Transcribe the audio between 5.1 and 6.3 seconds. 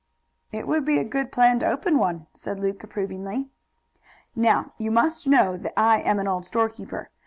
know that I am an